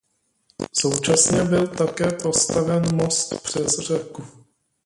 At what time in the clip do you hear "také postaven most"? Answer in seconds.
1.67-3.41